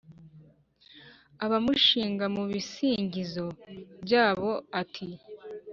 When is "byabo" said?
4.03-4.49